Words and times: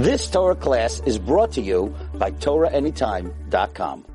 This 0.00 0.30
Torah 0.30 0.54
class 0.54 1.02
is 1.04 1.18
brought 1.18 1.52
to 1.52 1.60
you 1.60 1.94
by 2.14 2.30
TorahAnytime.com. 2.30 4.06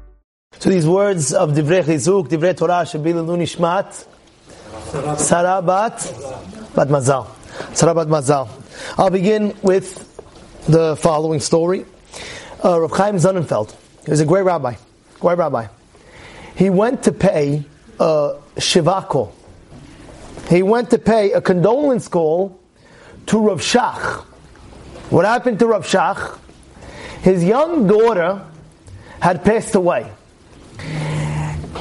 So 0.58 0.72
these 0.72 0.88
words 0.88 1.32
of 1.32 1.52
Divrei 1.52 1.84
Chizuk, 1.84 2.28
Divrei 2.28 2.58
Torah, 2.58 2.82
Shabil 2.90 3.14
Nishmat, 3.14 3.94
Sarah 5.20 5.62
Bat, 5.62 6.00
Mazal. 6.90 7.28
Sarah 7.76 7.94
Bat 7.94 8.08
Mazal. 8.08 8.50
I'll 8.98 9.12
begin 9.12 9.56
with 9.62 10.12
the 10.66 10.96
following 10.96 11.40
story. 11.40 11.86
Uh, 12.64 12.82
Rav 12.82 12.92
Chaim 12.92 13.18
Sonnenfeld. 13.18 13.76
He 14.06 14.10
was 14.10 14.22
a 14.22 14.26
great 14.26 14.42
rabbi. 14.42 14.74
Great 15.20 15.38
rabbi. 15.38 15.68
He 16.56 16.72
went 16.72 17.04
to 17.04 17.12
pay 17.12 17.64
a 18.00 18.38
shiva 18.58 19.06
call. 19.08 19.36
He 20.50 20.64
went 20.64 20.90
to 20.90 20.98
pay 20.98 21.34
a 21.34 21.42
condolence 21.42 22.08
call 22.08 22.60
to 23.28 23.38
Rav 23.38 23.62
Shach. 23.62 24.26
What 25.10 25.26
happened 25.26 25.60
to 25.60 25.68
Rav 25.68 25.86
Shach? 25.86 26.40
His 27.22 27.44
young 27.44 27.88
daughter 27.88 28.46
had 29.20 29.44
passed 29.44 29.76
away. 29.76 30.12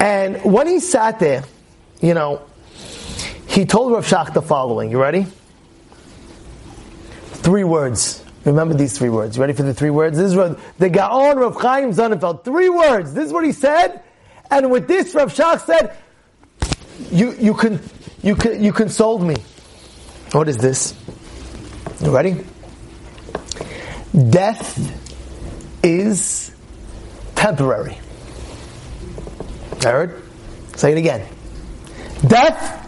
And 0.01 0.42
when 0.45 0.66
he 0.66 0.80
sat 0.80 1.19
there, 1.19 1.45
you 2.01 2.15
know, 2.15 2.42
he 3.46 3.65
told 3.65 3.92
Rav 3.92 4.06
Shach 4.06 4.34
the 4.34 4.42
following. 4.42 4.91
You 4.91 5.01
ready? 5.01 5.27
Three 7.45 7.65
words. 7.65 8.23
Remember 8.45 8.74
these 8.74 8.98
three 8.98 9.09
words. 9.09 9.37
You 9.37 9.41
ready 9.41 9.54
for 9.54 9.62
the 9.62 9.73
three 9.73 9.91
words? 9.91 10.18
This 10.18 10.27
is 10.27 10.37
Rav, 10.37 10.62
the 10.79 10.91
Gaon 10.91 11.38
Rav 11.38 11.56
Chaim 11.56 11.93
Sonnenfeld. 11.93 12.45
Three 12.45 12.68
words. 12.68 13.15
This 13.15 13.27
is 13.27 13.32
what 13.32 13.45
he 13.45 13.52
said. 13.52 14.02
And 14.51 14.70
with 14.70 14.87
this, 14.87 15.15
Rav 15.15 15.32
Shach 15.32 15.60
said, 15.65 15.96
you, 17.10 17.32
you, 17.32 17.54
can, 17.54 17.80
you, 18.23 18.37
can, 18.37 18.62
you 18.62 18.73
consoled 18.73 19.23
me. 19.23 19.37
What 20.32 20.48
is 20.48 20.59
this? 20.59 20.95
You 22.02 22.15
ready? 22.15 22.45
Death 24.14 24.78
is 25.82 26.54
temporary. 27.34 27.98
Heard? 29.82 30.23
Say 30.76 30.93
it 30.93 30.98
again. 30.98 31.26
Death 32.26 32.80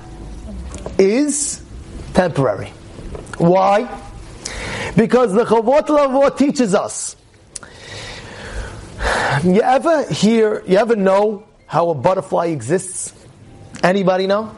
is 0.99 1.65
temporary. 2.15 2.69
Why? 3.39 4.03
Because 4.97 5.33
the 5.33 5.45
Chovot 5.45 5.87
HaLevavot 5.87 6.39
teaches 6.39 6.75
us. 6.75 7.17
You 9.45 9.61
ever 9.63 10.05
hear, 10.13 10.63
you 10.67 10.79
ever 10.79 10.97
know 10.97 11.45
how 11.67 11.91
a 11.91 11.95
butterfly 11.95 12.47
exists? 12.47 13.13
Anybody 13.83 14.27
know? 14.27 14.57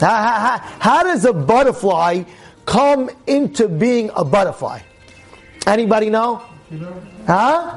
How, 0.00 0.06
how, 0.06 0.58
how 0.78 1.02
does 1.02 1.24
a 1.24 1.32
butterfly 1.32 2.22
come 2.64 3.10
into 3.26 3.68
being 3.68 4.10
a 4.14 4.24
butterfly? 4.24 4.80
Anybody 5.66 6.10
know? 6.10 6.42
Huh? 7.26 7.74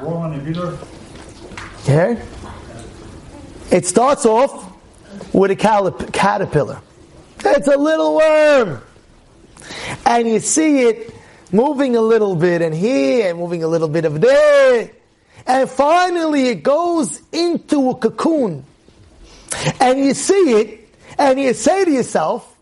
Yeah. 1.84 2.24
It 3.70 3.86
starts 3.86 4.24
off 4.26 4.72
with 5.32 5.50
a 5.50 5.56
caterpillar. 6.12 6.80
It's 7.44 7.68
a 7.68 7.76
little 7.76 8.16
worm. 8.16 8.82
And 10.06 10.28
you 10.28 10.40
see 10.40 10.82
it 10.82 11.14
moving 11.52 11.96
a 11.96 12.00
little 12.00 12.36
bit 12.36 12.62
and 12.62 12.74
here, 12.74 13.30
and 13.30 13.38
moving 13.38 13.64
a 13.64 13.68
little 13.68 13.88
bit 13.88 14.04
of 14.04 14.20
there. 14.20 14.90
And 15.46 15.68
finally 15.68 16.48
it 16.48 16.62
goes 16.62 17.22
into 17.32 17.90
a 17.90 17.94
cocoon. 17.96 18.64
And 19.80 19.98
you 19.98 20.14
see 20.14 20.52
it, 20.52 20.88
and 21.18 21.40
you 21.40 21.54
say 21.54 21.84
to 21.84 21.90
yourself, 21.90 22.56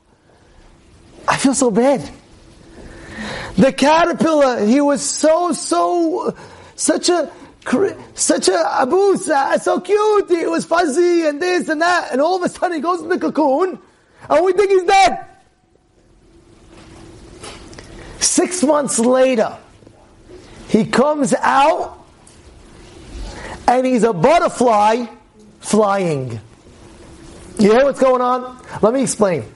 I 1.26 1.36
feel 1.36 1.54
so 1.54 1.70
bad. 1.70 2.08
The 3.58 3.72
caterpillar, 3.72 4.64
he 4.64 4.80
was 4.80 5.02
so, 5.02 5.50
so, 5.50 6.32
such 6.76 7.08
a, 7.08 7.28
such 8.14 8.46
a 8.46 8.52
abus, 8.52 9.28
uh, 9.28 9.58
so 9.58 9.80
cute, 9.80 10.30
he 10.30 10.46
was 10.46 10.64
fuzzy 10.64 11.26
and 11.26 11.42
this 11.42 11.68
and 11.68 11.82
that, 11.82 12.12
and 12.12 12.20
all 12.20 12.36
of 12.36 12.44
a 12.44 12.48
sudden 12.48 12.76
he 12.76 12.80
goes 12.80 13.00
in 13.00 13.08
the 13.08 13.18
cocoon, 13.18 13.80
and 14.30 14.44
we 14.44 14.52
think 14.52 14.70
he's 14.70 14.84
dead. 14.84 15.26
Six 18.20 18.62
months 18.62 19.00
later, 19.00 19.58
he 20.68 20.84
comes 20.84 21.34
out, 21.34 22.06
and 23.66 23.84
he's 23.84 24.04
a 24.04 24.12
butterfly 24.12 25.06
flying. 25.58 26.40
You 27.58 27.72
hear 27.72 27.82
what's 27.82 27.98
going 27.98 28.22
on? 28.22 28.64
Let 28.82 28.94
me 28.94 29.02
explain. 29.02 29.52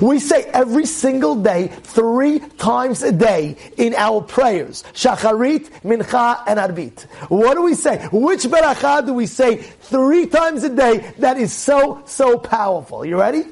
We 0.00 0.18
say 0.20 0.44
every 0.44 0.86
single 0.86 1.34
day, 1.34 1.68
three 1.68 2.38
times 2.58 3.02
a 3.02 3.12
day 3.12 3.56
in 3.76 3.94
our 3.94 4.22
prayers. 4.22 4.84
Shacharit, 4.94 5.68
Mincha, 5.82 6.42
and 6.46 6.58
Arbit. 6.58 7.02
What 7.28 7.54
do 7.54 7.62
we 7.62 7.74
say? 7.74 8.06
Which 8.12 8.42
beracha 8.44 9.04
do 9.04 9.12
we 9.12 9.26
say 9.26 9.56
three 9.56 10.26
times 10.26 10.62
a 10.64 10.70
day 10.70 11.12
that 11.18 11.36
is 11.36 11.52
so, 11.52 12.02
so 12.06 12.38
powerful? 12.38 13.04
You 13.04 13.18
ready? 13.18 13.44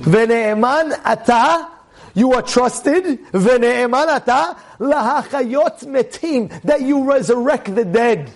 V'ne'eman 0.00 1.00
ata, 1.04 1.68
you 2.14 2.32
are 2.32 2.42
trusted. 2.42 3.04
Metim, 5.88 6.62
that 6.62 6.80
you 6.82 7.04
resurrect 7.04 7.74
the 7.74 7.84
dead. 7.84 8.30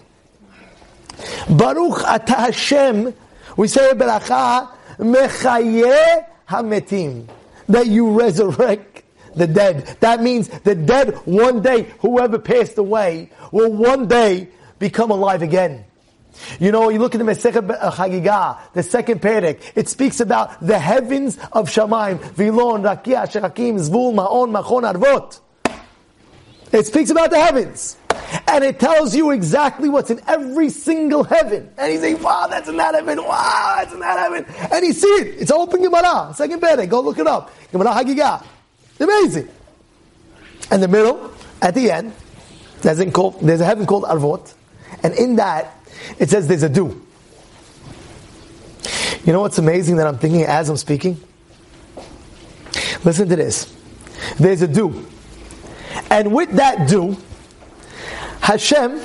Baruch 1.49 2.03
ata 2.05 2.35
Hashem, 2.35 3.15
we 3.57 3.69
say 3.69 3.93
beracha, 3.93 4.69
mechayeh 4.99 6.27
hametim, 6.49 7.29
that 7.69 7.87
you 7.87 8.11
resurrect 8.11 9.03
the 9.35 9.47
dead. 9.47 9.97
That 10.01 10.23
means 10.23 10.49
the 10.49 10.75
dead 10.75 11.15
one 11.25 11.63
day, 11.63 11.93
whoever 12.01 12.39
passed 12.39 12.79
away, 12.79 13.31
will 13.51 13.73
one 13.73 14.09
day 14.09 14.49
become 14.79 15.11
alive 15.11 15.43
again. 15.43 15.85
You 16.59 16.73
know, 16.73 16.89
you 16.89 16.99
look 16.99 17.15
at 17.15 17.19
the 17.19 17.25
Masechet 17.25 17.93
Chagigah, 17.93 18.59
the 18.73 18.83
second 18.83 19.21
perek, 19.21 19.61
it 19.75 19.89
speaks 19.89 20.21
about 20.21 20.67
the 20.67 20.79
heavens 20.79 21.39
of 21.53 21.69
Shamaim, 21.69 22.19
Vilon, 22.33 22.83
Rakia, 22.83 23.27
Shechakim, 23.31 23.79
Zvul, 23.79 24.15
Ma'on, 24.15 24.51
Machon, 24.51 24.93
Arvot. 24.93 25.41
It 26.73 26.87
speaks 26.87 27.11
about 27.11 27.31
the 27.31 27.39
heavens. 27.39 27.99
And 28.49 28.65
it 28.65 28.79
tells 28.79 29.15
you 29.15 29.31
exactly 29.31 29.89
what's 29.89 30.11
in 30.11 30.21
every 30.27 30.69
single 30.71 31.25
heaven. 31.25 31.71
And 31.79 31.91
he's 31.91 32.01
say, 32.01 32.15
wow, 32.15 32.47
that's 32.49 32.69
in 32.69 32.77
that 32.77 32.95
heaven. 32.95 33.19
Wow, 33.19 33.75
that's 33.79 33.93
in 33.93 34.01
that 34.01 34.19
heaven. 34.19 34.45
And 34.73 34.85
he 34.85 34.93
see 34.93 35.07
it. 35.07 35.41
It's 35.41 35.51
open 35.51 35.83
Gemara. 35.83 36.33
Second 36.35 36.61
Perek. 36.61 36.89
Go 36.89 37.01
look 37.01 37.19
it 37.19 37.27
up. 37.27 37.51
Gemara 37.71 37.91
Chagigah. 37.91 38.45
Amazing. 39.01 39.49
And 40.71 40.83
the 40.83 40.89
middle, 40.89 41.33
at 41.61 41.75
the 41.75 41.91
end, 41.91 42.13
there's 42.83 42.99
a, 42.99 43.11
called, 43.11 43.41
there's 43.41 43.61
a 43.61 43.65
heaven 43.65 43.87
called 43.87 44.05
Arvot. 44.05 44.55
And 45.03 45.15
in 45.15 45.37
that, 45.37 45.77
it 46.19 46.31
says 46.31 46.49
there's 46.49 46.63
a 46.63 46.69
dew. 46.69 47.07
You 49.25 49.33
know 49.33 49.41
what's 49.41 49.59
amazing 49.59 49.97
that 49.97 50.07
I'm 50.07 50.19
thinking 50.19 50.43
as 50.43 50.69
I'm 50.69 50.77
speaking? 50.77 51.21
Listen 53.05 53.29
to 53.29 53.37
this. 53.37 53.75
There's 54.39 54.63
a 54.63 54.69
dew. 54.69 55.07
And 56.11 56.35
with 56.35 56.51
that 56.53 56.89
dew, 56.89 57.17
Hashem 58.43 59.01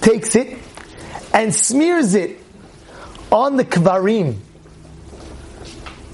takes 0.00 0.36
it 0.36 0.56
and 1.34 1.52
smears 1.52 2.14
it 2.14 2.38
on 3.32 3.56
the 3.56 3.64
kvarim 3.64 4.38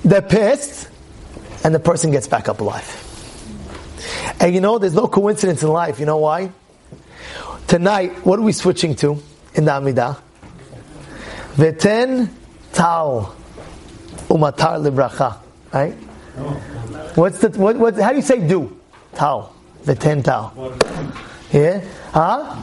that 0.04 0.30
passed, 0.30 0.88
and 1.64 1.74
the 1.74 1.78
person 1.78 2.10
gets 2.10 2.26
back 2.26 2.48
up 2.48 2.60
alive. 2.60 3.02
And 4.40 4.54
you 4.54 4.60
know, 4.60 4.78
there's 4.78 4.94
no 4.94 5.06
coincidence 5.06 5.62
in 5.62 5.68
life. 5.68 6.00
You 6.00 6.06
know 6.06 6.16
why? 6.16 6.50
Tonight, 7.66 8.24
what 8.24 8.38
are 8.38 8.42
we 8.42 8.52
switching 8.52 8.94
to 8.96 9.20
in 9.54 9.66
the 9.66 9.72
Amidah? 9.72 10.18
Veten 11.56 12.30
tal 12.72 13.34
umatar 14.28 14.80
libracha. 14.80 15.38
Right? 15.72 15.94
What's 17.16 17.40
the 17.40 17.50
what, 17.50 17.76
what? 17.76 17.96
How 17.96 18.10
do 18.10 18.16
you 18.16 18.22
say 18.22 18.46
do? 18.46 18.78
Tal. 19.14 19.54
Veten 19.84 20.24
tal. 20.24 20.52
Yeah? 21.52 21.84
Huh? 22.12 22.62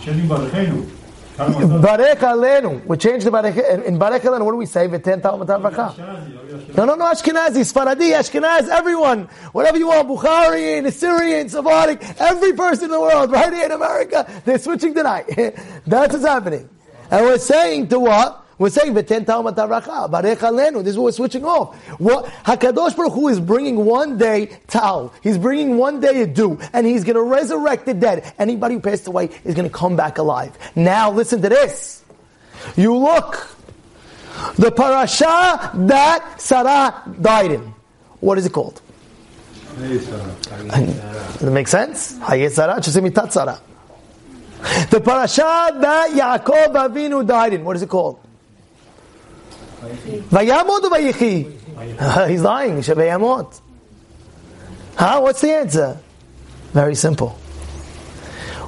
Barek 1.37 2.19
Alenu. 2.19 2.85
We 2.85 2.97
changed 2.97 3.25
the 3.25 3.31
Barek. 3.31 3.85
In 3.85 3.97
Barek 3.97 4.19
Alenu, 4.21 4.45
what 4.45 4.51
do 4.51 4.57
we 4.57 4.65
say? 4.65 4.87
V'ten 4.87 5.21
tal 5.21 5.39
matar 5.39 5.59
bracha. 5.61 5.97
No, 6.75 6.85
no, 6.85 6.95
no, 6.95 7.05
Ashkenazi, 7.05 7.63
Sfaradi, 7.63 8.13
Ashkenaz, 8.13 8.69
everyone. 8.69 9.23
Whatever 9.51 9.77
you 9.77 9.87
want, 9.87 10.07
Bukhari, 10.07 10.85
Assyrian, 10.85 11.49
Sephardic, 11.49 12.03
every 12.19 12.53
person 12.53 12.85
in 12.85 12.91
the 12.91 12.99
world, 12.99 13.31
right 13.31 13.51
here 13.51 13.65
in 13.65 13.71
America, 13.71 14.29
they're 14.45 14.59
switching 14.59 14.93
tonight. 14.93 15.25
That's 15.87 16.13
what's 16.13 16.25
happening. 16.25 16.69
And 17.09 17.25
we're 17.25 17.37
saying 17.39 17.87
to 17.89 17.99
what? 17.99 18.42
We're 18.63 18.69
saying 18.69 18.93
v'ten 18.93 19.25
tal 19.25 19.43
mataracha 19.43 20.09
barech 20.09 20.37
alenu. 20.37 20.85
This 20.85 20.91
is 20.91 20.97
what 20.97 21.03
we're 21.03 21.11
switching 21.11 21.43
off. 21.43 21.75
What 21.99 22.23
Hakadosh 22.45 22.95
Baruch 22.95 23.11
Hu 23.11 23.27
is 23.27 23.41
bringing 23.41 23.83
one 23.83 24.17
day 24.17 24.57
tal. 24.67 25.13
He's 25.21 25.37
bringing 25.37 25.75
one 25.75 25.99
day 25.99 26.21
a 26.21 26.27
dew, 26.27 26.57
and 26.71 26.87
he's 26.87 27.03
going 27.03 27.17
to 27.17 27.23
resurrect 27.23 27.85
the 27.85 27.93
dead. 27.93 28.33
Anybody 28.39 28.75
who 28.75 28.79
passed 28.79 29.05
away 29.05 29.31
is 29.43 29.53
going 29.53 29.67
to 29.67 29.77
come 29.77 29.97
back 29.97 30.17
alive. 30.17 30.57
Now 30.77 31.11
listen 31.11 31.41
to 31.41 31.49
this. 31.49 32.05
You 32.77 32.95
look, 32.95 33.53
the 34.55 34.71
parasha 34.71 35.71
that 35.73 36.35
Sarah 36.39 37.03
died 37.19 37.51
in. 37.51 37.73
What 38.21 38.37
is 38.37 38.45
it 38.45 38.53
called? 38.53 38.81
Does 39.77 40.07
it 41.43 41.51
make 41.51 41.67
sense? 41.67 42.13
Chayei 42.13 42.49
Sarah, 42.49 42.81
Sarah. 43.29 43.59
The 44.89 45.01
parasha 45.01 45.77
that 45.81 46.11
Yaakov 46.11 46.73
Avinu 46.75 47.27
died 47.27 47.55
in, 47.55 47.65
what 47.65 47.75
is 47.75 47.81
it 47.81 47.89
called? 47.89 48.22
Vayamot 49.83 50.83
or 50.83 50.89
Vayechi? 50.89 52.27
He's 52.29 52.41
lying. 52.41 52.77
Shavayamot. 52.77 53.61
Huh? 54.95 55.19
What's 55.21 55.41
the 55.41 55.51
answer? 55.51 55.99
Very 56.71 56.95
simple. 56.95 57.29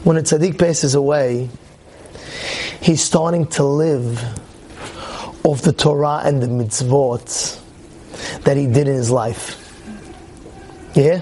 When 0.03 0.17
a 0.17 0.21
tzaddik 0.21 0.59
passes 0.59 0.94
away, 0.94 1.50
he's 2.81 3.01
starting 3.01 3.47
to 3.47 3.63
live 3.63 4.23
off 5.44 5.62
the 5.62 5.73
Torah 5.73 6.21
and 6.23 6.41
the 6.41 6.47
mitzvot 6.47 7.59
that 8.44 8.57
he 8.57 8.67
did 8.67 8.88
in 8.88 8.95
his 8.95 9.09
life. 9.09 9.62
Yeah? 10.94 11.21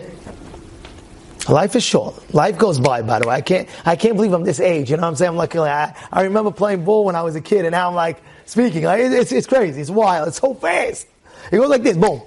Life 1.50 1.76
is 1.76 1.84
short. 1.84 2.34
Life 2.34 2.58
goes 2.58 2.80
by, 2.80 3.02
by 3.02 3.20
the 3.20 3.28
way. 3.28 3.36
I 3.36 3.42
can't, 3.42 3.70
I 3.86 3.96
can't 3.96 4.16
believe 4.16 4.34
I'm 4.34 4.44
this 4.44 4.60
age. 4.60 4.90
You 4.90 4.98
know 4.98 5.04
what 5.04 5.10
I'm 5.10 5.16
saying? 5.16 5.30
I'm 5.30 5.38
like, 5.38 5.56
I, 5.56 5.96
I 6.12 6.24
remember 6.24 6.52
playing 6.52 6.86
ball 6.86 7.06
when 7.06 7.16
I 7.16 7.22
was 7.22 7.36
a 7.36 7.42
kid 7.42 7.66
and 7.66 7.72
now 7.72 7.90
I'm 7.90 7.96
like 7.96 8.22
speaking. 8.46 8.84
Like, 8.84 9.02
it's, 9.02 9.32
it's 9.32 9.48
crazy. 9.48 9.82
It's 9.82 9.90
wild. 9.90 10.28
It's 10.30 10.40
so 10.40 10.54
fast. 10.54 11.08
It 11.52 11.58
goes 11.58 11.70
like 11.70 11.84
this. 11.84 11.98
Boom. 11.98 12.22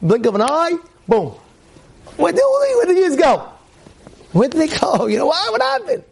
Blink 0.00 0.26
of 0.26 0.34
an 0.34 0.42
eye. 0.42 0.76
Boom. 1.08 1.34
Where 2.16 2.32
did, 2.32 2.42
where 2.42 2.86
did 2.86 2.96
the 2.96 3.00
years 3.00 3.16
go? 3.16 3.48
Where 4.32 4.48
did 4.48 4.60
they 4.60 4.76
go? 4.78 5.06
You 5.12 5.18
know 5.18 5.26
what? 5.26 5.52
What 5.52 5.62
happened? 5.62 6.04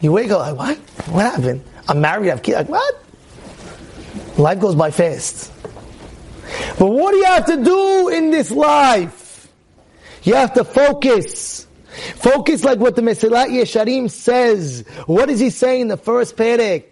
You 0.00 0.12
wake 0.12 0.30
up 0.30 0.40
like, 0.40 0.56
what? 0.56 0.78
What 1.12 1.24
happened? 1.32 1.64
I'm 1.88 2.00
married, 2.00 2.28
I 2.28 2.30
have 2.30 2.42
kids. 2.42 2.56
Like, 2.56 2.68
what? 2.68 3.04
Life 4.38 4.60
goes 4.60 4.74
by 4.74 4.90
fast. 4.90 5.52
But 6.78 6.86
what 6.86 7.12
do 7.12 7.18
you 7.18 7.24
have 7.24 7.46
to 7.46 7.62
do 7.62 8.08
in 8.08 8.30
this 8.30 8.50
life? 8.50 9.48
You 10.24 10.34
have 10.34 10.54
to 10.54 10.64
focus. 10.64 11.66
Focus 12.16 12.64
like 12.64 12.78
what 12.78 12.96
the 12.96 13.02
Mesilat 13.02 13.48
Yesharim 13.48 14.10
says. 14.10 14.84
What 15.06 15.26
does 15.28 15.40
he 15.40 15.50
say 15.50 15.80
in 15.80 15.88
the 15.88 15.96
first 15.96 16.36
perek? 16.36 16.84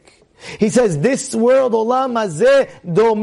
He 0.59 0.69
says, 0.71 0.99
this 0.99 1.35
world, 1.35 1.73
olam 1.73 2.15
hazeh, 2.15 2.69
dor. 2.95 3.17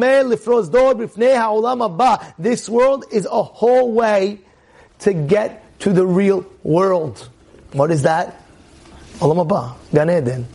This 2.38 2.70
world 2.70 3.06
is 3.12 3.26
a 3.26 3.44
whole 3.44 3.92
way 3.92 4.40
to 5.00 5.14
get 5.14 5.80
to 5.80 5.94
the 5.94 6.06
real 6.06 6.46
world. 6.64 7.30
What 7.74 7.92
is 7.92 8.04
that? 8.04 8.42
Olam 9.20 9.48
haba, 9.48 9.76
Gan 9.94 10.10
Eden. 10.10 10.48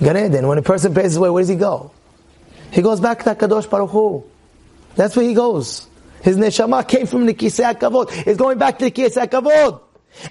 Gan 0.00 0.16
Eden. 0.16 0.46
When 0.46 0.58
a 0.58 0.62
person 0.62 0.94
passes 0.94 1.16
away, 1.16 1.30
where 1.30 1.42
does 1.42 1.48
he 1.48 1.56
go? 1.56 1.92
He 2.70 2.82
goes 2.82 3.00
back 3.00 3.24
to 3.24 3.34
Kadosh 3.34 3.68
Baruch 3.68 3.90
Hu. 3.90 4.24
That's 4.96 5.16
where 5.16 5.26
he 5.26 5.34
goes. 5.34 5.86
His 6.22 6.36
neshama 6.36 6.86
came 6.86 7.06
from 7.06 7.26
the 7.26 7.34
Kisei 7.34 7.74
HaKavod. 7.74 8.26
It's 8.26 8.38
going 8.38 8.58
back 8.58 8.78
to 8.78 8.86
the 8.86 8.90
Kisei 8.90 9.26
HaKavod. 9.26 9.80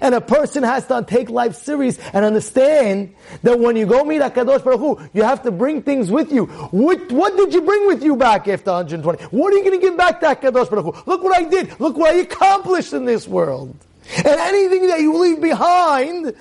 And 0.00 0.14
a 0.14 0.20
person 0.20 0.62
has 0.62 0.86
to 0.88 1.04
take 1.06 1.30
life 1.30 1.54
serious 1.54 1.98
and 2.12 2.24
understand 2.24 3.14
that 3.42 3.58
when 3.58 3.76
you 3.76 3.86
go 3.86 4.04
meet 4.04 4.20
HaKadosh 4.20 4.62
Baruch 4.62 4.80
Hu, 4.80 5.08
you 5.14 5.22
have 5.22 5.42
to 5.44 5.50
bring 5.50 5.82
things 5.82 6.10
with 6.10 6.30
you. 6.30 6.46
What, 6.46 7.10
what 7.10 7.36
did 7.36 7.54
you 7.54 7.62
bring 7.62 7.86
with 7.86 8.02
you 8.02 8.16
back 8.16 8.48
after 8.48 8.72
120? 8.72 9.24
What 9.24 9.52
are 9.52 9.56
you 9.56 9.64
going 9.64 9.80
to 9.80 9.86
give 9.86 9.96
back 9.96 10.20
to 10.20 10.26
HaKadosh 10.26 10.70
Baruch 10.70 10.94
Hu? 10.94 11.10
Look 11.10 11.22
what 11.22 11.36
I 11.36 11.44
did. 11.44 11.80
Look 11.80 11.96
what 11.96 12.14
I 12.14 12.18
accomplished 12.18 12.92
in 12.92 13.04
this 13.06 13.26
world. 13.26 13.74
And 14.16 14.26
anything 14.26 14.88
that 14.88 15.00
you 15.00 15.16
leave 15.16 15.40
behind 15.40 16.34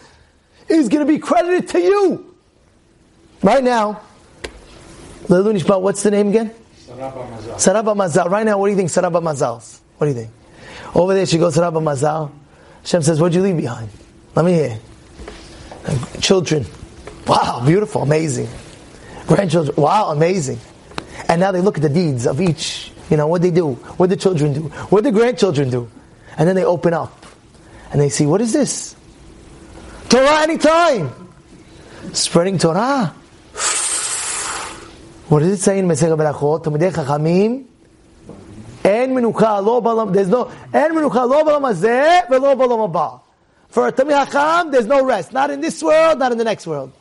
is 0.68 0.90
going 0.90 1.06
to 1.06 1.12
be 1.12 1.20
credited 1.20 1.70
to 1.70 1.80
you. 1.80 2.36
Right 3.42 3.64
now, 3.64 4.02
what's 5.28 6.04
the 6.04 6.12
name 6.12 6.30
again? 6.30 6.54
Sarah 7.58 7.84
Bat 7.84 7.98
Mazal. 7.98 8.30
Right 8.30 8.46
now, 8.46 8.58
what 8.58 8.68
do 8.68 8.72
you 8.72 8.78
think 8.78 8.90
Sarah 8.90 9.12
Bat 9.12 9.24
Mazal's? 9.24 9.82
What 9.98 10.08
do 10.08 10.14
you 10.14 10.18
think? 10.18 10.32
Over 10.96 11.14
there, 11.14 11.26
she 11.26 11.38
goes 11.38 11.56
Sarah 11.56 11.72
Bat 11.72 11.84
Mazal. 11.84 12.32
Hashem 12.88 13.02
says, 13.02 13.20
What'd 13.20 13.36
you 13.36 13.42
leave 13.42 13.58
behind? 13.58 13.90
Let 14.34 14.46
me 14.46 14.54
hear. 14.54 14.80
Children. 16.22 16.66
Wow, 17.28 17.62
beautiful, 17.66 18.04
amazing. 18.04 18.48
Grandchildren. 19.28 19.76
Wow, 19.76 20.12
amazing. 20.12 20.58
And 21.28 21.42
now 21.42 21.52
they 21.52 21.60
look 21.60 21.76
at 21.76 21.82
the 21.82 21.90
deeds 21.90 22.26
of 22.26 22.40
each. 22.40 22.94
You 23.10 23.18
know, 23.18 23.28
what 23.28 23.42
they 23.42 23.52
do? 23.52 23.74
What 23.74 24.10
the 24.10 24.16
children 24.16 24.54
do? 24.54 24.62
What 24.88 25.04
the 25.04 25.12
grandchildren 25.12 25.70
do? 25.70 25.92
And 26.38 26.48
then 26.48 26.56
they 26.56 26.64
open 26.64 26.94
up. 26.94 27.26
And 27.92 28.00
they 28.00 28.08
see, 28.08 28.26
what 28.26 28.40
is 28.40 28.54
this? 28.54 28.96
Torah 30.08 30.44
anytime. 30.44 31.12
Spreading 32.14 32.58
Torah. 32.58 33.14
What 35.28 35.40
does 35.40 35.52
it 35.52 35.58
say 35.62 35.78
in 35.78 35.88
Mesech 35.90 36.16
Berachot? 36.16 36.64
Talmidei 36.64 36.94
Chachamim 36.94 37.66
אין 38.88 39.14
מנוחה, 39.14 39.62
לא 39.62 39.80
בעולם, 39.80 40.14
there's 40.14 40.32
no, 40.32 40.38
אין 40.74 40.96
מנוחה 40.96 41.26
לא 41.26 41.44
בעולם 41.44 41.66
הזה 41.66 42.20
ולא 42.30 42.56
בעולם 42.56 42.80
הבא. 42.80 43.08
For 43.70 43.88
a 43.88 43.92
Talmid 43.92 44.32
Chacham, 44.32 44.72
there's 44.72 44.86
no 44.86 45.04
rest. 45.04 45.34
Not 45.34 45.50
in 45.50 45.60
this 45.60 45.84
world, 45.84 46.20
not 46.20 46.32
in 46.32 46.38
the 46.38 46.46
next 46.46 46.66
world. 46.66 46.92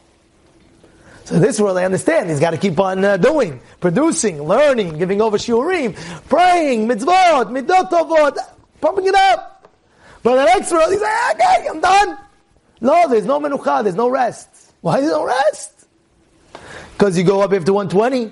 So 1.24 1.38
this 1.38 1.60
world, 1.60 1.78
I 1.78 1.84
understand. 1.84 2.28
He's 2.30 2.40
got 2.40 2.50
to 2.50 2.56
keep 2.56 2.78
on 2.78 3.04
uh, 3.04 3.16
doing, 3.16 3.60
producing, 3.80 4.42
learning, 4.42 4.98
giving 4.98 5.20
over 5.20 5.38
shiurim, 5.38 5.94
praying, 6.28 6.88
mitzvot, 6.88 7.46
midot 7.50 8.36
pumping 8.80 9.06
it 9.06 9.14
up. 9.14 9.68
But 10.22 10.36
the 10.36 10.44
next 10.44 10.72
world, 10.72 10.90
he's 10.90 11.00
like, 11.00 11.34
okay, 11.34 11.68
I'm 11.68 11.80
done. 11.80 12.18
No, 12.80 13.08
there's 13.08 13.24
no 13.24 13.40
menucha, 13.40 13.82
there's 13.82 13.94
no 13.94 14.08
rest. 14.08 14.48
Why 14.80 15.00
there's 15.00 15.12
no 15.12 15.24
rest? 15.24 15.86
Because 16.92 17.16
you 17.16 17.24
go 17.24 17.40
up 17.42 17.52
after 17.52 17.72
120, 17.72 18.30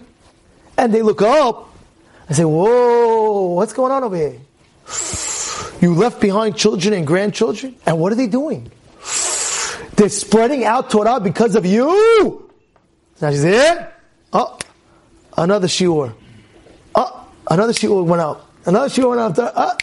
and 0.77 0.95
they 0.95 1.03
look 1.03 1.23
up, 1.23 1.74
I 2.29 2.33
say, 2.33 2.45
whoa, 2.45 3.55
what's 3.55 3.73
going 3.73 3.93
on 3.93 4.05
over 4.05 4.17
here? 4.17 4.41
You 5.81 5.95
left 5.95 6.21
behind 6.21 6.57
children 6.57 6.95
and 6.95 7.07
grandchildren, 7.07 7.77
and 7.87 7.99
what 7.99 8.13
are 8.13 8.17
they 8.17 8.27
doing? 8.27 8.71
They're 9.97 10.09
spreading 10.09 10.65
out 10.65 10.91
Torah 10.91 11.21
because 11.21 11.55
of 11.55 11.67
you. 11.67 12.51
Now 13.21 13.31
she 13.31 13.37
said, 13.37 13.93
oh, 14.33 14.59
another 15.37 15.67
shiur. 15.67 16.15
Oh, 16.95 17.29
another 17.51 17.73
shiur 17.73 18.05
went 18.05 18.23
out. 18.23 18.49
Another 18.65 18.89
shiur 18.89 19.09
went 19.11 19.39
out. 19.39 19.53
Oh, 19.57 19.77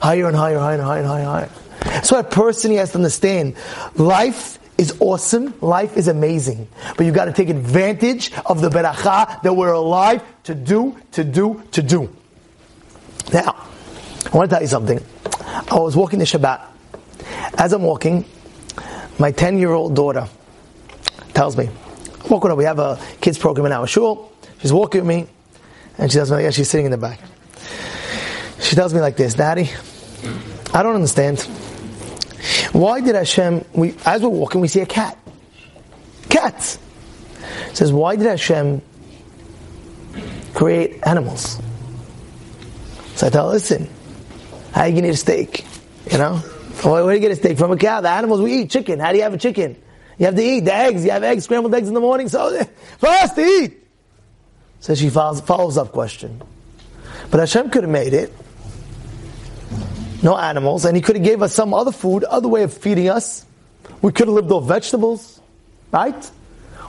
higher 0.00 0.26
and 0.26 0.36
higher, 0.36 0.58
higher 0.58 0.74
and 0.74 0.82
higher 0.82 1.00
and 1.00 1.08
higher, 1.08 1.24
higher. 1.24 2.02
So 2.02 2.18
a 2.18 2.24
person 2.24 2.70
he 2.70 2.76
has 2.76 2.92
to 2.92 2.98
understand 2.98 3.56
life 3.96 4.57
is 4.78 4.96
awesome. 5.00 5.52
Life 5.60 5.96
is 5.96 6.08
amazing. 6.08 6.68
But 6.96 7.04
you've 7.04 7.14
got 7.14 7.26
to 7.26 7.32
take 7.32 7.48
advantage 7.48 8.32
of 8.46 8.60
the 8.60 8.70
beracha 8.70 9.42
that 9.42 9.52
we're 9.52 9.72
alive 9.72 10.22
to 10.44 10.54
do, 10.54 10.96
to 11.12 11.24
do, 11.24 11.62
to 11.72 11.82
do. 11.82 12.14
Now, 13.32 13.66
I 14.32 14.36
want 14.36 14.48
to 14.48 14.54
tell 14.54 14.62
you 14.62 14.68
something. 14.68 15.04
I 15.70 15.74
was 15.74 15.96
walking 15.96 16.20
the 16.20 16.24
Shabbat. 16.24 16.64
As 17.58 17.72
I'm 17.72 17.82
walking, 17.82 18.24
my 19.18 19.32
10 19.32 19.58
year 19.58 19.72
old 19.72 19.96
daughter 19.96 20.28
tells 21.34 21.56
me, 21.56 21.68
walking 22.30 22.50
up, 22.50 22.56
we 22.56 22.64
have 22.64 22.78
a 22.78 23.00
kids 23.20 23.36
program 23.36 23.66
in 23.66 23.72
our 23.72 23.86
shul. 23.86 24.32
She's 24.60 24.72
walking 24.72 25.00
with 25.00 25.08
me, 25.08 25.26
and 25.98 26.10
she 26.10 26.16
tells 26.16 26.30
me, 26.30 26.42
yeah, 26.42 26.50
she's 26.50 26.70
sitting 26.70 26.86
in 26.86 26.92
the 26.92 26.98
back. 26.98 27.20
She 28.60 28.76
tells 28.76 28.94
me 28.94 29.00
like 29.00 29.16
this, 29.16 29.34
Daddy, 29.34 29.70
I 30.72 30.82
don't 30.82 30.94
understand. 30.94 31.48
Why 32.78 33.00
did 33.00 33.16
Hashem, 33.16 33.64
we, 33.72 33.96
as 34.06 34.22
we're 34.22 34.28
walking, 34.28 34.60
we 34.60 34.68
see 34.68 34.78
a 34.78 34.86
cat. 34.86 35.18
Cats. 36.28 36.78
It 37.70 37.76
says, 37.76 37.92
why 37.92 38.14
did 38.14 38.26
Hashem 38.26 38.80
create 40.54 41.04
animals? 41.04 41.60
So 43.16 43.26
I 43.26 43.30
tell 43.30 43.48
listen, 43.48 43.88
how 44.70 44.84
you 44.84 45.00
to 45.02 45.08
eat 45.08 45.10
a 45.10 45.16
steak? 45.16 45.66
You 46.08 46.18
know? 46.18 46.36
Where 46.36 47.02
do 47.02 47.14
you 47.14 47.18
get 47.18 47.32
a 47.32 47.34
steak? 47.34 47.58
From 47.58 47.72
a 47.72 47.76
cow. 47.76 48.00
The 48.00 48.10
animals 48.10 48.40
we 48.42 48.54
eat, 48.60 48.70
chicken. 48.70 49.00
How 49.00 49.10
do 49.10 49.16
you 49.16 49.24
have 49.24 49.34
a 49.34 49.38
chicken? 49.38 49.76
You 50.16 50.26
have 50.26 50.36
to 50.36 50.44
eat 50.44 50.60
the 50.60 50.72
eggs. 50.72 51.04
You 51.04 51.10
have 51.10 51.24
eggs, 51.24 51.42
scrambled 51.42 51.74
eggs 51.74 51.88
in 51.88 51.94
the 51.94 52.00
morning. 52.00 52.28
So, 52.28 52.62
for 52.98 53.08
us 53.08 53.34
to 53.34 53.44
eat. 53.44 53.76
So 54.78 54.94
she 54.94 55.10
follows, 55.10 55.40
follows 55.40 55.78
up 55.78 55.90
question. 55.90 56.40
But 57.32 57.40
Hashem 57.40 57.70
could 57.70 57.82
have 57.82 57.90
made 57.90 58.12
it 58.12 58.32
no 60.22 60.36
animals, 60.36 60.84
and 60.84 60.96
he 60.96 61.02
could 61.02 61.16
have 61.16 61.24
gave 61.24 61.42
us 61.42 61.54
some 61.54 61.72
other 61.74 61.92
food, 61.92 62.24
other 62.24 62.48
way 62.48 62.62
of 62.62 62.72
feeding 62.72 63.08
us. 63.08 63.44
We 64.02 64.12
could 64.12 64.28
have 64.28 64.34
lived 64.34 64.50
off 64.50 64.64
vegetables, 64.64 65.40
right? 65.92 66.30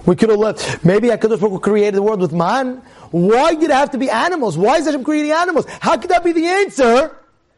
We 0.05 0.15
could 0.15 0.29
have 0.29 0.39
lived, 0.39 0.79
maybe 0.83 1.11
I 1.11 1.17
HaKadosh 1.17 1.39
Baruch 1.39 1.61
created 1.61 1.95
the 1.95 2.01
world 2.01 2.21
with 2.21 2.33
man. 2.33 2.81
Why 3.11 3.55
did 3.55 3.65
it 3.65 3.71
have 3.71 3.91
to 3.91 3.97
be 3.97 4.09
animals? 4.09 4.57
Why 4.57 4.77
is 4.77 4.85
Hashem 4.85 5.03
creating 5.03 5.31
animals? 5.31 5.65
How 5.81 5.97
could 5.97 6.09
that 6.11 6.23
be 6.23 6.31
the 6.31 6.45
answer 6.45 7.15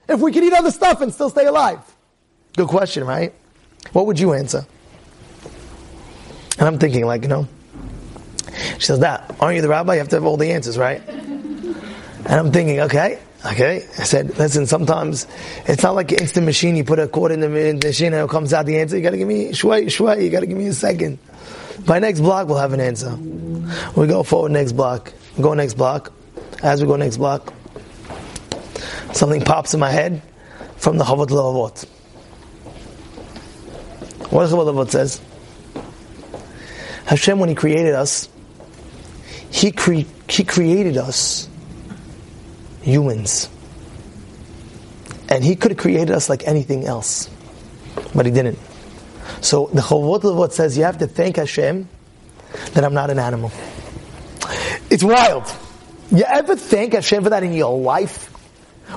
if 0.07 0.19
we 0.19 0.31
could 0.31 0.43
eat 0.43 0.53
other 0.53 0.71
stuff 0.71 1.01
and 1.01 1.13
still 1.13 1.29
stay 1.29 1.45
alive? 1.45 1.79
Good 2.55 2.67
question, 2.67 3.03
right? 3.05 3.33
What 3.93 4.05
would 4.07 4.19
you 4.19 4.33
answer? 4.33 4.65
And 6.57 6.67
I'm 6.67 6.79
thinking, 6.79 7.05
like, 7.05 7.23
you 7.23 7.27
know, 7.27 7.47
she 8.77 8.85
says, 8.85 8.99
that, 8.99 9.35
aren't 9.39 9.55
you 9.55 9.61
the 9.61 9.69
rabbi? 9.69 9.93
You 9.93 9.99
have 9.99 10.09
to 10.09 10.17
have 10.17 10.25
all 10.25 10.37
the 10.37 10.51
answers, 10.51 10.77
right? 10.77 11.01
And 11.07 12.29
I'm 12.29 12.51
thinking, 12.51 12.81
okay, 12.81 13.19
Okay, 13.43 13.88
I 13.98 14.03
said, 14.03 14.38
listen. 14.38 14.67
Sometimes 14.67 15.25
it's 15.65 15.81
not 15.81 15.95
like 15.95 16.12
an 16.12 16.19
instant 16.19 16.45
machine. 16.45 16.75
You 16.75 16.83
put 16.83 17.00
a 17.00 17.07
cord 17.07 17.31
in 17.31 17.39
the, 17.39 17.48
in 17.48 17.79
the 17.79 17.88
machine 17.88 18.13
and 18.13 18.24
it 18.24 18.29
comes 18.29 18.53
out 18.53 18.67
the 18.67 18.77
answer. 18.79 18.95
You 18.95 19.01
got 19.01 19.12
to 19.12 19.17
give 19.17 19.27
me 19.27 19.50
shway, 19.50 19.86
shway. 19.86 20.24
You 20.24 20.29
got 20.29 20.41
to 20.41 20.45
give 20.45 20.57
me 20.57 20.67
a 20.67 20.74
second. 20.74 21.17
By 21.86 21.98
next 21.98 22.19
block, 22.19 22.48
we'll 22.48 22.60
have 22.60 22.74
an 22.74 22.79
answer. 22.79 23.15
We 23.95 24.05
go 24.05 24.21
forward 24.21 24.51
next 24.51 24.74
block. 24.74 25.12
Go 25.39 25.55
next 25.55 25.74
block. 25.74 26.13
As 26.62 26.81
we 26.81 26.88
go 26.88 26.95
next 26.98 27.17
block, 27.17 27.51
something 29.13 29.41
pops 29.41 29.74
in 29.74 29.79
my 29.79 29.89
head 29.89 30.21
from 30.77 31.00
the 31.00 31.03
Chovot 31.03 31.27
HaLevavot. 31.27 31.86
What 34.31 34.41
does 34.43 34.51
the 34.51 34.86
says? 34.86 35.21
Hashem, 37.05 37.39
when 37.39 37.50
He 37.50 37.55
created 37.55 37.95
us, 37.95 38.29
He, 39.50 39.71
cre- 39.71 40.07
he 40.29 40.43
created 40.43 40.98
us 40.98 41.50
humans. 42.81 43.50
And 45.29 45.43
He 45.43 45.55
could 45.55 45.71
have 45.71 45.77
created 45.77 46.11
us 46.11 46.29
like 46.29 46.47
anything 46.47 46.85
else, 46.85 47.29
but 48.13 48.25
He 48.25 48.31
didn't. 48.31 48.59
So 49.41 49.67
the 49.73 49.81
Chovot 49.81 50.21
Levot 50.21 50.51
says 50.51 50.77
you 50.77 50.83
have 50.83 50.97
to 51.00 51.07
thank 51.07 51.38
Hashem 51.38 51.88
that 52.73 52.83
I'm 52.83 52.93
not 52.93 53.09
an 53.09 53.19
animal. 53.19 53.51
It's 54.89 55.03
wild. 55.03 55.45
You 56.11 56.23
ever 56.23 56.55
thank 56.55 56.93
Hashem 56.93 57.23
for 57.23 57.29
that 57.29 57.43
in 57.43 57.53
your 57.53 57.77
life? 57.79 58.29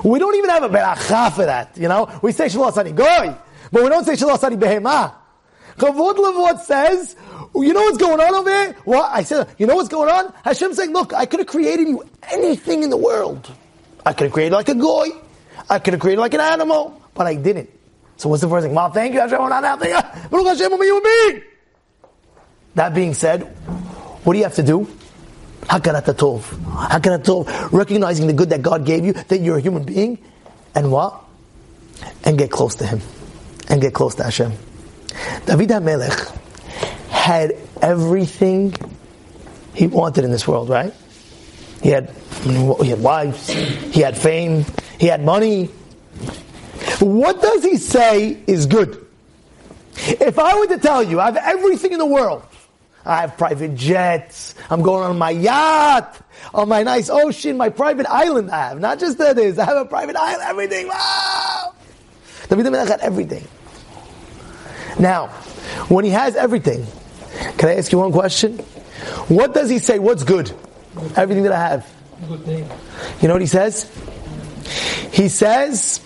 We 0.03 0.19
don't 0.19 0.35
even 0.35 0.49
have 0.49 0.63
a 0.63 0.69
beracha 0.69 1.31
for 1.31 1.45
that, 1.45 1.77
you 1.77 1.87
know? 1.87 2.19
We 2.21 2.33
say 2.33 2.47
Shelo 2.47 2.71
Asani 2.71 2.93
Goy, 2.93 3.37
but 3.71 3.83
we 3.83 3.89
don't 3.89 4.03
say 4.03 4.15
Shalom 4.15 4.37
Behema. 4.37 5.13
Chovot 5.77 6.15
Levot 6.15 6.59
says, 6.59 7.15
you 7.55 7.73
know 7.73 7.81
what's 7.81 7.97
going 7.97 8.19
on 8.19 8.35
over 8.35 8.49
here? 8.49 8.73
What? 8.83 9.09
I 9.11 9.23
said, 9.23 9.47
you 9.57 9.67
know 9.67 9.75
what's 9.75 9.89
going 9.89 10.09
on? 10.09 10.33
Hashem's 10.43 10.77
saying, 10.77 10.91
look, 10.91 11.13
I 11.13 11.25
could 11.25 11.39
have 11.39 11.47
created 11.47 11.87
you 11.87 12.03
anything 12.31 12.83
in 12.83 12.89
the 12.89 12.97
world. 12.97 13.49
I 14.05 14.13
could 14.13 14.25
have 14.25 14.33
created 14.33 14.53
like 14.53 14.69
a 14.69 14.75
goy. 14.75 15.07
I 15.69 15.79
could 15.79 15.93
have 15.93 16.01
created 16.01 16.21
like 16.21 16.33
an 16.33 16.41
animal, 16.41 17.01
but 17.13 17.27
I 17.27 17.35
didn't. 17.35 17.69
So 18.17 18.29
what's 18.29 18.41
the 18.41 18.49
first 18.49 18.65
thing? 18.65 18.75
Well, 18.75 18.91
thank 18.91 19.13
you, 19.13 19.19
Hashem, 19.19 19.37
not 19.37 19.61
nothing. 19.61 19.91
Baruch 20.29 20.47
Hashem, 20.47 20.73
I'm 20.73 20.81
a 20.81 20.85
human 20.85 21.03
being. 21.03 21.43
That 22.75 22.93
being 22.93 23.13
said, 23.13 23.43
what 24.23 24.33
do 24.33 24.39
you 24.39 24.45
have 24.45 24.55
to 24.55 24.63
do? 24.63 24.87
Hakarat 25.61 26.03
tov. 26.03 26.41
Hakarat 26.41 27.23
tov. 27.23 27.71
Recognizing 27.71 28.27
the 28.27 28.33
good 28.33 28.49
that 28.51 28.61
God 28.61 28.85
gave 28.85 29.03
you, 29.05 29.13
that 29.13 29.39
you're 29.39 29.57
a 29.57 29.61
human 29.61 29.83
being, 29.83 30.19
and 30.75 30.91
what? 30.91 31.23
And 32.23 32.37
get 32.37 32.51
close 32.51 32.75
to 32.75 32.85
Him. 32.85 33.01
And 33.69 33.81
get 33.81 33.93
close 33.93 34.15
to 34.15 34.23
Hashem. 34.23 34.51
David 35.45 35.69
HaMelech 35.69 36.37
had 37.09 37.53
everything 37.81 38.75
he 39.73 39.87
wanted 39.87 40.23
in 40.23 40.31
this 40.31 40.47
world, 40.47 40.69
right? 40.69 40.93
He 41.81 41.89
had, 41.89 42.13
he 42.53 42.89
had 42.89 43.01
wives, 43.01 43.49
he 43.49 44.01
had 44.01 44.17
fame, 44.17 44.65
he 44.99 45.07
had 45.07 45.23
money. 45.23 45.65
What 46.99 47.41
does 47.41 47.63
he 47.63 47.77
say 47.77 48.37
is 48.47 48.65
good? 48.65 49.05
If 49.97 50.37
I 50.37 50.59
were 50.59 50.67
to 50.67 50.77
tell 50.77 51.01
you, 51.01 51.19
I 51.19 51.25
have 51.25 51.37
everything 51.37 51.93
in 51.93 51.99
the 51.99 52.05
world, 52.05 52.43
I 53.05 53.21
have 53.21 53.37
private 53.37 53.75
jets. 53.75 54.55
I'm 54.69 54.81
going 54.81 55.03
on 55.03 55.17
my 55.17 55.29
yacht, 55.29 56.19
on 56.53 56.69
my 56.69 56.83
nice 56.83 57.09
ocean, 57.09 57.57
my 57.57 57.69
private 57.69 58.07
island 58.07 58.51
I 58.51 58.69
have. 58.69 58.79
Not 58.79 58.99
just 58.99 59.17
that 59.19 59.37
is, 59.37 59.57
I 59.59 59.65
have 59.65 59.77
a 59.77 59.85
private 59.85 60.15
island, 60.15 60.43
everything. 60.43 60.87
Wow! 60.87 61.73
David 62.49 62.65
HaMelech 62.65 62.87
had 62.87 62.99
everything. 63.01 63.47
Now, 64.99 65.27
when 65.87 66.05
he 66.05 66.11
has 66.11 66.35
everything, 66.35 66.85
can 67.57 67.69
I 67.69 67.75
ask 67.75 67.91
you 67.91 67.99
one 67.99 68.11
question? 68.11 68.57
What 69.27 69.53
does 69.53 69.69
he 69.69 69.79
say? 69.79 69.99
What's 69.99 70.23
good? 70.23 70.51
Everything 71.15 71.43
that 71.43 71.51
I 71.51 71.59
have. 71.59 71.94
You 72.21 73.27
know 73.27 73.33
what 73.33 73.41
he 73.41 73.47
says? 73.47 73.91
He 75.11 75.29
says, 75.29 76.01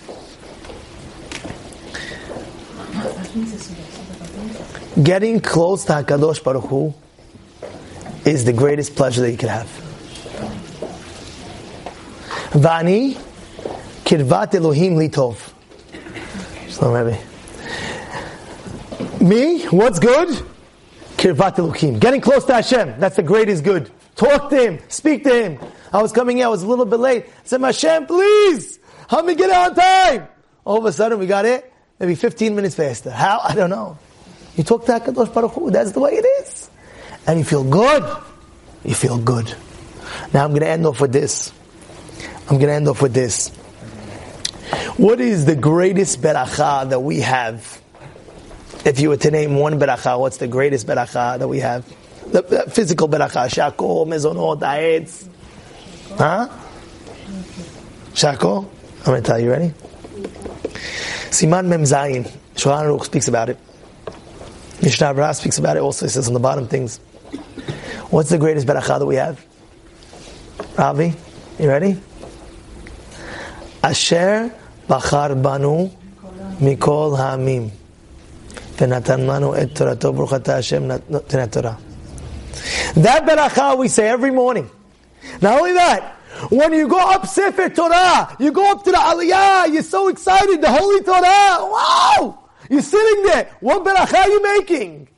getting 5.02 5.40
close 5.40 5.84
to 5.86 5.92
Hakadosh 5.92 6.42
Baruch 6.42 6.64
Hu 6.64 6.94
is 8.24 8.44
the 8.44 8.52
greatest 8.52 8.96
pleasure 8.96 9.20
that 9.22 9.30
you 9.30 9.38
can 9.38 9.48
have. 9.48 9.66
Vani 12.50 13.14
kirvat 14.04 14.54
Elohim 14.54 14.96
litov. 14.96 15.52
So 16.68 16.92
maybe. 16.92 17.18
Me, 19.24 19.64
what's 19.66 19.98
good? 19.98 20.28
Kirvat 21.16 21.58
Elohim. 21.58 21.98
Getting 21.98 22.20
close 22.20 22.44
to 22.46 22.54
Hashem. 22.54 22.98
That's 22.98 23.16
the 23.16 23.22
greatest 23.22 23.62
good. 23.62 23.90
Talk 24.16 24.50
to 24.50 24.56
Him. 24.56 24.78
Speak 24.88 25.24
to 25.24 25.30
Him. 25.32 25.58
I 25.92 26.02
was 26.02 26.12
coming 26.12 26.38
in, 26.38 26.44
I 26.44 26.48
was 26.48 26.62
a 26.62 26.66
little 26.66 26.84
bit 26.84 27.00
late. 27.00 27.26
I 27.26 27.30
said, 27.44 27.60
Hashem, 27.60 28.06
please, 28.06 28.78
help 29.08 29.26
me 29.26 29.34
get 29.34 29.50
on 29.50 29.74
time. 29.74 30.28
All 30.64 30.78
of 30.78 30.84
a 30.84 30.92
sudden, 30.92 31.18
we 31.18 31.26
got 31.26 31.44
it. 31.44 31.72
Maybe 31.98 32.14
15 32.14 32.54
minutes 32.54 32.74
faster. 32.74 33.10
How? 33.10 33.40
I 33.42 33.54
don't 33.54 33.70
know. 33.70 33.98
You 34.56 34.64
talk 34.64 34.86
to 34.86 34.92
HaKadosh 34.92 35.32
Baruch 35.32 35.52
Hu, 35.52 35.70
that's 35.70 35.92
the 35.92 36.00
way 36.00 36.12
it 36.12 36.26
is. 36.42 36.70
And 37.26 37.38
you 37.38 37.44
feel 37.44 37.64
good. 37.64 38.04
You 38.84 38.94
feel 38.94 39.18
good. 39.18 39.54
Now 40.32 40.44
I'm 40.44 40.50
going 40.50 40.62
to 40.62 40.68
end 40.68 40.86
off 40.86 41.00
with 41.00 41.12
this. 41.12 41.52
I'm 42.42 42.56
going 42.56 42.66
to 42.66 42.72
end 42.72 42.88
off 42.88 43.02
with 43.02 43.14
this. 43.14 43.48
What 44.96 45.20
is 45.20 45.46
the 45.46 45.56
greatest 45.56 46.20
beracha 46.20 46.90
that 46.90 47.00
we 47.00 47.20
have? 47.20 47.80
If 48.84 49.00
you 49.00 49.10
were 49.10 49.16
to 49.18 49.30
name 49.30 49.56
one 49.56 49.78
beracha, 49.78 50.18
what's 50.18 50.38
the 50.38 50.48
greatest 50.48 50.86
beracha 50.86 51.38
that 51.38 51.48
we 51.48 51.60
have? 51.60 51.86
The, 52.30 52.42
the 52.42 52.70
physical 52.70 53.08
beracha, 53.08 53.52
shako, 53.52 54.04
mezonot, 54.04 54.60
aetz. 54.60 55.29
Huh? 56.18 56.48
Shako? 58.14 58.68
I'm 58.98 59.04
going 59.04 59.22
to 59.22 59.26
tell 59.26 59.40
you, 59.40 59.50
ready? 59.50 59.72
Siman 61.30 61.66
Mem 61.66 61.82
Zayin. 61.82 62.30
Shulchan 62.54 62.84
Aruch 62.84 63.04
speaks 63.04 63.28
about 63.28 63.48
it. 63.48 63.58
Mishnah 64.82 65.14
Berurah 65.14 65.34
speaks 65.34 65.58
about 65.58 65.76
it 65.76 65.80
also. 65.80 66.06
He 66.06 66.10
says 66.10 66.26
on 66.26 66.34
the 66.34 66.40
bottom 66.40 66.66
things. 66.66 66.98
What's 68.10 68.30
the 68.30 68.38
greatest 68.38 68.66
beracha 68.66 68.98
that 68.98 69.06
we 69.06 69.16
have? 69.16 69.44
Ravi, 70.76 71.14
you 71.58 71.68
ready? 71.68 72.00
Asher 73.82 74.52
bachar 74.88 75.40
banu 75.40 75.90
mikol 76.58 77.16
ha'amim 77.16 77.70
v'natan 78.76 79.56
et 79.56 79.78
Hashem. 80.46 80.88
That 80.88 81.24
beracha 83.24 83.78
we 83.78 83.88
say 83.88 84.08
every 84.08 84.30
morning. 84.30 84.70
Not 85.40 85.58
only 85.58 85.72
that, 85.72 86.16
when 86.50 86.72
you 86.72 86.88
go 86.88 86.98
up 86.98 87.26
Sefer 87.26 87.68
Torah, 87.68 88.36
you 88.38 88.52
go 88.52 88.70
up 88.70 88.84
to 88.84 88.90
the 88.90 88.96
Aliyah, 88.96 89.72
you're 89.72 89.82
so 89.82 90.08
excited, 90.08 90.60
the 90.60 90.70
Holy 90.70 91.02
Torah, 91.02 91.22
wow! 91.24 92.38
You're 92.68 92.82
sitting 92.82 93.24
there. 93.24 93.50
What 93.60 93.84
beracha 93.84 94.14
are 94.14 94.28
you 94.28 94.42
making? 94.42 95.08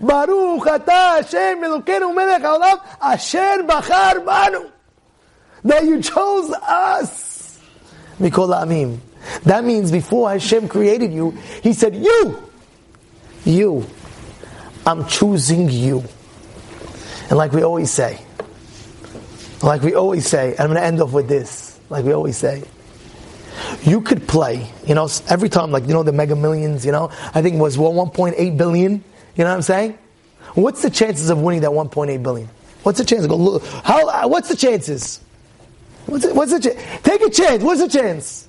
Baruch 0.00 0.64
atah 0.64 1.22
Hashem 1.22 1.60
Elokeinu 1.60 2.14
melech 2.14 2.42
haolam 2.42 2.80
asher 3.00 3.64
bachar 3.66 4.24
banu. 4.24 4.70
That 5.64 5.84
you 5.84 6.02
chose 6.02 6.52
us. 6.52 7.58
Mikol 8.18 8.54
amim. 8.54 8.98
That 9.44 9.64
means 9.64 9.90
before 9.90 10.30
Hashem 10.30 10.68
created 10.68 11.12
you, 11.12 11.30
He 11.62 11.72
said, 11.72 11.96
you, 11.96 12.50
you, 13.44 13.86
I'm 14.86 15.06
choosing 15.06 15.70
you. 15.70 16.04
And 17.28 17.38
like 17.38 17.52
we 17.52 17.62
always 17.62 17.90
say, 17.90 18.20
like 19.62 19.82
we 19.82 19.94
always 19.94 20.26
say, 20.26 20.52
and 20.52 20.60
I'm 20.60 20.66
going 20.68 20.80
to 20.80 20.84
end 20.84 21.00
off 21.00 21.12
with 21.12 21.28
this, 21.28 21.78
like 21.88 22.04
we 22.04 22.12
always 22.12 22.36
say, 22.36 22.62
you 23.82 24.00
could 24.00 24.26
play, 24.26 24.70
you 24.86 24.94
know, 24.94 25.08
every 25.28 25.48
time, 25.48 25.70
like, 25.70 25.86
you 25.86 25.92
know, 25.92 26.02
the 26.02 26.12
mega 26.12 26.34
millions, 26.34 26.86
you 26.86 26.92
know, 26.92 27.10
I 27.34 27.42
think 27.42 27.60
was 27.60 27.76
well, 27.76 27.92
1.8 27.92 28.56
billion, 28.56 28.92
you 28.92 29.44
know 29.44 29.44
what 29.44 29.54
I'm 29.54 29.62
saying? 29.62 29.98
What's 30.54 30.82
the 30.82 30.90
chances 30.90 31.30
of 31.30 31.40
winning 31.40 31.60
that 31.62 31.70
1.8 31.70 32.22
billion? 32.22 32.48
What's 32.82 32.98
the 32.98 33.04
chance? 33.04 33.26
Go 33.26 33.36
look. 33.36 33.64
How? 33.64 34.08
Uh, 34.08 34.28
what's 34.28 34.48
the 34.48 34.56
chances? 34.56 35.20
What's 36.06 36.24
the, 36.24 36.34
what's 36.34 36.52
the 36.52 36.60
chance? 36.60 37.02
Take 37.02 37.20
a 37.20 37.30
chance. 37.30 37.62
What's 37.62 37.80
the 37.80 37.88
chance? 37.88 38.48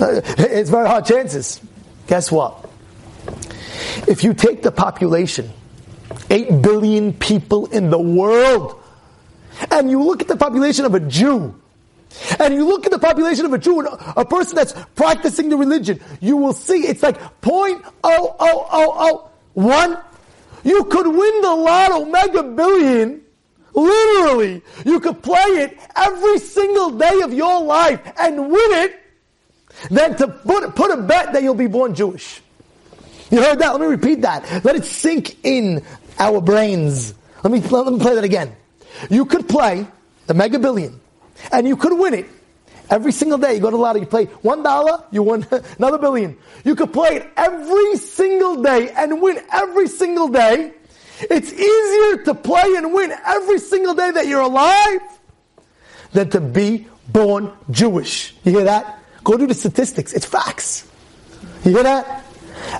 Uh, 0.00 0.20
it's 0.38 0.70
very 0.70 0.86
hard 0.86 1.04
chances. 1.04 1.60
Guess 2.06 2.30
what? 2.30 2.70
If 4.08 4.24
you 4.24 4.32
take 4.32 4.62
the 4.62 4.72
population, 4.72 5.50
8 6.30 6.62
billion 6.62 7.12
people 7.12 7.66
in 7.66 7.90
the 7.90 7.98
world, 7.98 8.81
and 9.72 9.90
you 9.90 10.02
look 10.02 10.22
at 10.22 10.28
the 10.28 10.36
population 10.36 10.84
of 10.84 10.94
a 10.94 11.00
Jew, 11.00 11.54
and 12.38 12.54
you 12.54 12.66
look 12.66 12.84
at 12.84 12.92
the 12.92 12.98
population 12.98 13.46
of 13.46 13.52
a 13.52 13.58
Jew, 13.58 13.80
a 13.80 14.24
person 14.24 14.54
that's 14.54 14.74
practicing 14.94 15.48
the 15.48 15.56
religion, 15.56 16.00
you 16.20 16.36
will 16.36 16.52
see 16.52 16.86
it's 16.86 17.02
like 17.02 17.18
point 17.40 17.82
oh 18.04 18.36
oh 18.38 18.66
oh 18.70 18.94
oh 18.98 19.30
one. 19.54 19.98
You 20.64 20.84
could 20.84 21.06
win 21.06 21.40
the 21.40 21.54
lotto 21.54 22.04
mega 22.04 22.42
billion. 22.42 23.22
Literally, 23.74 24.62
you 24.84 25.00
could 25.00 25.22
play 25.22 25.38
it 25.38 25.78
every 25.96 26.38
single 26.38 26.90
day 26.90 27.22
of 27.22 27.32
your 27.32 27.62
life 27.62 28.00
and 28.18 28.50
win 28.50 28.72
it. 28.84 28.98
Than 29.90 30.14
to 30.18 30.28
put, 30.28 30.76
put 30.76 30.90
a 30.90 31.02
bet 31.02 31.32
that 31.32 31.42
you'll 31.42 31.54
be 31.54 31.66
born 31.66 31.94
Jewish. 31.94 32.42
You 33.30 33.42
heard 33.42 33.58
that? 33.60 33.72
Let 33.72 33.80
me 33.80 33.86
repeat 33.86 34.20
that. 34.20 34.62
Let 34.64 34.76
it 34.76 34.84
sink 34.84 35.38
in 35.42 35.82
our 36.18 36.42
brains. 36.42 37.14
Let 37.42 37.50
me, 37.50 37.60
let 37.60 37.90
me 37.90 37.98
play 37.98 38.14
that 38.14 38.24
again. 38.24 38.54
You 39.10 39.24
could 39.24 39.48
play 39.48 39.86
the 40.26 40.34
mega 40.34 40.58
billion 40.58 41.00
and 41.50 41.66
you 41.66 41.76
could 41.76 41.98
win 41.98 42.14
it. 42.14 42.26
Every 42.90 43.12
single 43.12 43.38
day, 43.38 43.54
you 43.54 43.60
go 43.60 43.70
to 43.70 43.76
the 43.76 43.82
lotto, 43.82 44.00
you 44.00 44.06
play 44.06 44.26
one 44.42 44.62
dollar, 44.62 45.02
you 45.10 45.22
win 45.22 45.46
another 45.78 45.98
billion. 45.98 46.36
You 46.64 46.74
could 46.74 46.92
play 46.92 47.16
it 47.16 47.30
every 47.36 47.96
single 47.96 48.62
day 48.62 48.90
and 48.90 49.22
win 49.22 49.40
every 49.52 49.88
single 49.88 50.28
day. 50.28 50.72
It's 51.20 51.52
easier 51.52 52.24
to 52.24 52.34
play 52.34 52.74
and 52.76 52.92
win 52.92 53.12
every 53.24 53.58
single 53.60 53.94
day 53.94 54.10
that 54.10 54.26
you're 54.26 54.40
alive 54.40 55.00
than 56.12 56.28
to 56.30 56.40
be 56.40 56.86
born 57.08 57.52
Jewish. 57.70 58.34
You 58.44 58.52
hear 58.52 58.64
that? 58.64 58.98
Go 59.24 59.38
do 59.38 59.46
the 59.46 59.54
statistics. 59.54 60.12
It's 60.12 60.26
facts. 60.26 60.86
You 61.64 61.72
hear 61.72 61.84
that? 61.84 62.24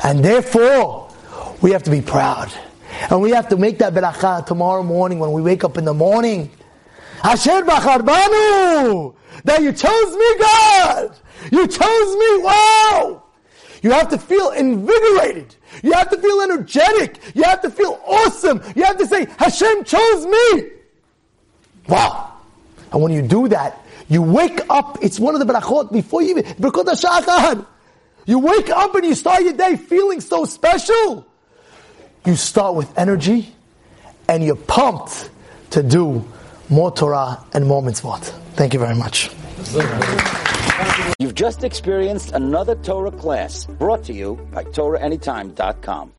And 0.05 0.25
therefore, 0.25 1.11
we 1.61 1.71
have 1.71 1.85
to 1.85 1.91
be 1.91 2.03
proud. 2.03 2.53
And 3.11 3.21
we 3.21 3.31
have 3.31 3.49
to 3.49 3.57
make 3.57 3.79
that 3.79 3.95
beracha 3.95 4.47
tomorrow 4.47 4.83
morning 4.83 5.19
when 5.19 5.33
we 5.33 5.43
wake 5.43 5.65
up 5.65 5.79
in 5.79 5.85
the 5.85 5.95
morning. 5.95 6.51
Asher 7.23 7.63
bacharbanu! 7.63 9.15
That 9.45 9.63
you 9.63 9.73
chose 9.73 10.17
me, 10.17 10.39
God! 10.39 11.17
You 11.51 11.67
chose 11.67 12.17
me, 12.17 12.39
wow! 12.43 13.23
You 13.83 13.91
have 13.91 14.09
to 14.11 14.19
feel 14.19 14.51
invigorated. 14.51 15.57
You 15.83 15.93
have 15.93 16.11
to 16.11 16.19
feel 16.19 16.41
energetic. 16.43 17.19
You 17.35 17.43
have 17.45 17.61
to 17.63 17.71
feel 17.71 18.01
awesome. 18.07 18.63
You 18.77 18.85
have 18.85 18.99
to 18.99 19.07
say, 19.07 19.27
Hashem 19.39 19.85
chose 19.85 20.27
me! 20.27 20.71
Wow! 21.89 22.35
And 22.93 23.03
when 23.03 23.13
you 23.13 23.23
do 23.23 23.49
that, 23.49 23.85
you 24.09 24.23
wake 24.23 24.61
up, 24.69 24.99
it's 25.03 25.19
one 25.19 25.35
of 25.35 25.45
the 25.45 25.53
brachot 25.53 25.91
before 25.91 26.23
you 26.23 26.39
even. 26.39 26.45
You 28.27 28.39
wake 28.39 28.71
up 28.71 28.95
and 28.95 29.05
you 29.05 29.15
start 29.15 29.43
your 29.43 29.55
day 29.55 29.77
feeling 29.77 30.21
so 30.21 30.45
special. 30.45 31.27
You 32.25 32.37
start 32.37 32.75
with 32.77 32.97
energy 32.97 33.53
and 34.29 34.45
you're 34.45 34.57
pumped 34.57 35.31
to 35.71 35.83
do 35.83 36.25
more 36.69 36.91
Torah 36.91 37.39
and 37.53 37.67
more 37.67 37.83
mitzvot. 37.83 38.21
Thank 38.55 38.75
you 38.75 38.81
very 38.81 38.95
much. 38.95 39.31
You've 41.19 41.35
just 41.35 41.65
experienced 41.65 42.33
another 42.33 42.75
Torah 42.77 43.11
class 43.11 43.67
brought 43.67 44.05
to 44.05 44.13
you 44.13 44.37
by 44.53 44.65
TorahAnytime.com. 44.65 46.11